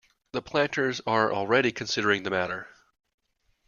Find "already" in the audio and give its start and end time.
1.31-1.71